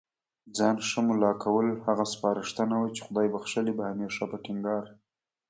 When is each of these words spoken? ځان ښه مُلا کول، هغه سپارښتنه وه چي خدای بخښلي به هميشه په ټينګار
ځان 0.57 0.75
ښه 0.87 0.99
مُلا 1.07 1.31
کول، 1.43 1.67
هغه 1.87 2.05
سپارښتنه 2.13 2.75
وه 2.77 2.89
چي 2.95 3.01
خدای 3.07 3.27
بخښلي 3.33 3.73
به 3.77 3.83
هميشه 3.91 4.25
په 4.31 4.37
ټينګار 4.45 4.83